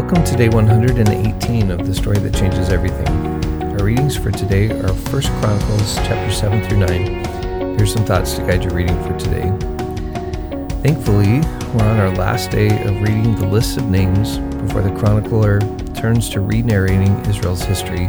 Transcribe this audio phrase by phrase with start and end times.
[0.00, 3.08] Welcome to day 118 of the story that changes everything.
[3.64, 7.76] Our readings for today are 1 Chronicles chapter 7 through 9.
[7.76, 9.50] Here's some thoughts to guide your reading for today.
[10.84, 11.40] Thankfully,
[11.74, 15.58] we're on our last day of reading the list of names before the chronicler
[15.96, 18.06] turns to re narrating Israel's history.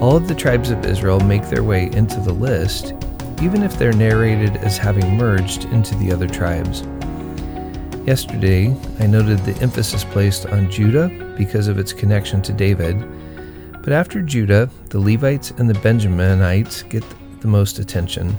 [0.00, 2.92] All of the tribes of Israel make their way into the list,
[3.40, 6.82] even if they're narrated as having merged into the other tribes.
[8.06, 12.96] Yesterday, I noted the emphasis placed on Judah because of its connection to David,
[13.82, 17.02] but after Judah, the Levites and the Benjaminites get
[17.40, 18.36] the most attention.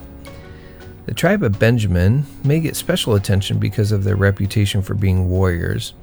[1.05, 5.93] The tribe of Benjamin may get special attention because of their reputation for being warriors.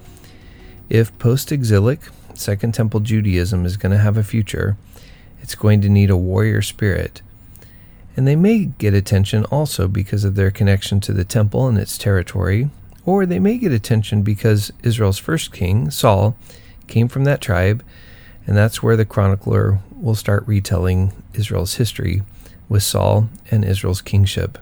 [0.90, 2.00] If post exilic
[2.34, 4.76] Second Temple Judaism is going to have a future,
[5.40, 7.22] it's going to need a warrior spirit.
[8.14, 11.96] And they may get attention also because of their connection to the temple and its
[11.96, 12.68] territory,
[13.06, 16.36] or they may get attention because Israel's first king, Saul,
[16.86, 17.84] came from that tribe,
[18.46, 22.22] and that's where the chronicler will start retelling Israel's history
[22.68, 24.58] with Saul and Israel's kingship.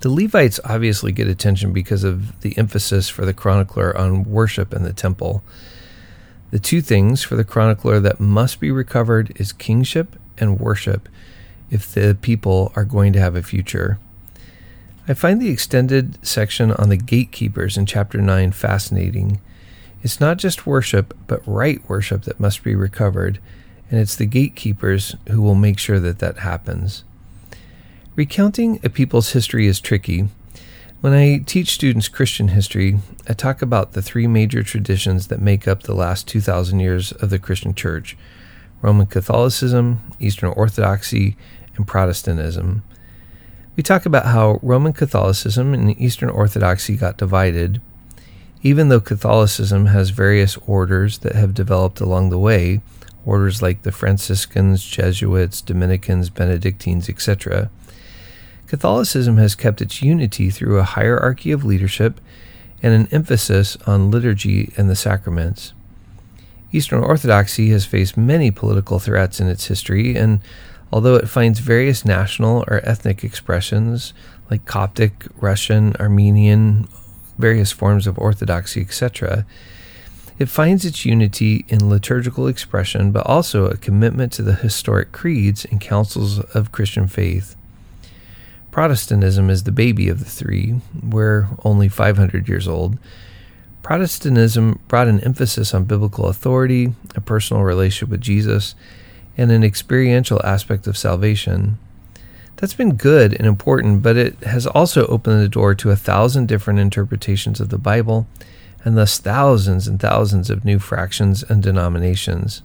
[0.00, 4.82] The Levites obviously get attention because of the emphasis for the chronicler on worship in
[4.82, 5.42] the temple.
[6.50, 11.08] The two things for the chronicler that must be recovered is kingship and worship
[11.70, 13.98] if the people are going to have a future.
[15.06, 19.38] I find the extended section on the gatekeepers in chapter 9 fascinating.
[20.02, 23.38] It's not just worship, but right worship that must be recovered,
[23.90, 27.04] and it's the gatekeepers who will make sure that that happens.
[28.16, 30.28] Recounting a people's history is tricky.
[31.02, 35.68] When I teach students Christian history, I talk about the three major traditions that make
[35.68, 38.16] up the last 2,000 years of the Christian Church
[38.80, 41.36] Roman Catholicism, Eastern Orthodoxy,
[41.76, 42.82] and Protestantism.
[43.76, 47.80] We talk about how Roman Catholicism and Eastern Orthodoxy got divided.
[48.62, 52.80] Even though Catholicism has various orders that have developed along the way,
[53.26, 57.68] orders like the Franciscans, Jesuits, Dominicans, Benedictines, etc.,
[58.68, 62.20] Catholicism has kept its unity through a hierarchy of leadership
[62.82, 65.72] and an emphasis on liturgy and the sacraments.
[66.72, 70.40] Eastern Orthodoxy has faced many political threats in its history, and
[70.94, 74.14] although it finds various national or ethnic expressions
[74.48, 76.86] like Coptic, Russian, Armenian,
[77.36, 79.44] various forms of Orthodoxy, etc.,
[80.38, 85.64] it finds its unity in liturgical expression, but also a commitment to the historic creeds
[85.64, 87.56] and councils of Christian faith.
[88.70, 90.80] Protestantism is the baby of the three.
[91.02, 92.98] We're only 500 years old.
[93.82, 98.76] Protestantism brought an emphasis on biblical authority, a personal relationship with Jesus,
[99.36, 101.78] and an experiential aspect of salvation.
[102.56, 106.46] That's been good and important, but it has also opened the door to a thousand
[106.46, 108.26] different interpretations of the Bible,
[108.84, 112.62] and thus thousands and thousands of new fractions and denominations.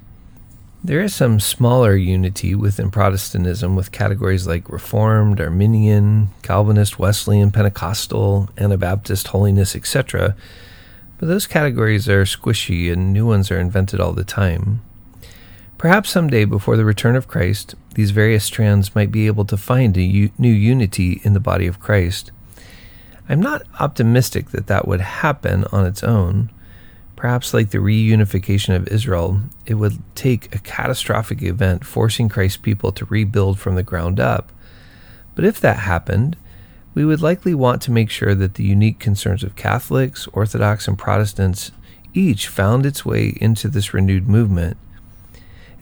[0.82, 8.50] There is some smaller unity within Protestantism with categories like Reformed, Arminian, Calvinist, Wesleyan, Pentecostal,
[8.58, 10.36] Anabaptist, Holiness, etc.,
[11.18, 14.82] but those categories are squishy and new ones are invented all the time.
[15.80, 19.96] Perhaps someday, before the return of Christ, these various strands might be able to find
[19.96, 22.32] a u- new unity in the body of Christ.
[23.30, 26.52] I'm not optimistic that that would happen on its own.
[27.16, 32.92] Perhaps, like the reunification of Israel, it would take a catastrophic event forcing Christ's people
[32.92, 34.52] to rebuild from the ground up.
[35.34, 36.36] But if that happened,
[36.94, 40.98] we would likely want to make sure that the unique concerns of Catholics, Orthodox, and
[40.98, 41.72] Protestants
[42.14, 44.76] each found its way into this renewed movement.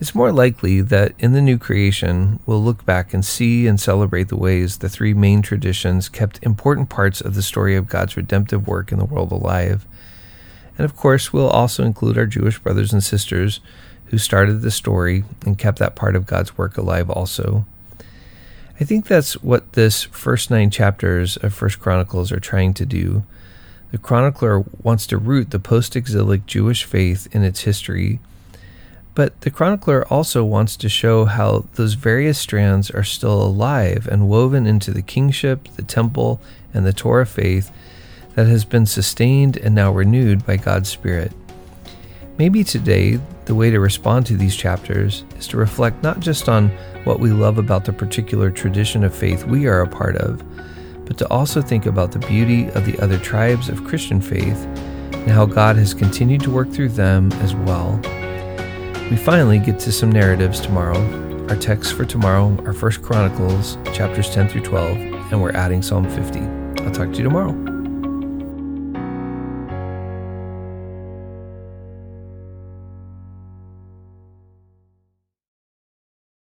[0.00, 4.28] It's more likely that in the new creation, we'll look back and see and celebrate
[4.28, 8.68] the ways the three main traditions kept important parts of the story of God's redemptive
[8.68, 9.86] work in the world alive.
[10.76, 13.58] And of course, we'll also include our Jewish brothers and sisters
[14.06, 17.66] who started the story and kept that part of God's work alive also.
[18.80, 23.24] I think that's what this first nine chapters of First Chronicles are trying to do.
[23.90, 28.20] The chronicler wants to root the post exilic Jewish faith in its history
[29.18, 34.28] but the chronicler also wants to show how those various strands are still alive and
[34.28, 36.40] woven into the kingship, the temple,
[36.72, 37.72] and the Torah faith
[38.36, 41.32] that has been sustained and now renewed by God's Spirit.
[42.38, 46.68] Maybe today, the way to respond to these chapters is to reflect not just on
[47.02, 50.44] what we love about the particular tradition of faith we are a part of,
[51.06, 54.64] but to also think about the beauty of the other tribes of Christian faith
[55.12, 58.00] and how God has continued to work through them as well.
[59.10, 60.98] We finally get to some narratives tomorrow.
[61.48, 64.98] Our texts for tomorrow are First Chronicles chapters 10 through 12,
[65.32, 66.40] and we're adding Psalm 50.
[66.84, 67.77] I'll talk to you tomorrow.